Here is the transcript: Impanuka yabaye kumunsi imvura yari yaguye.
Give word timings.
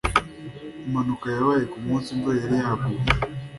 Impanuka 0.85 1.25
yabaye 1.35 1.63
kumunsi 1.71 2.07
imvura 2.13 2.37
yari 2.43 2.55
yaguye. 2.63 3.01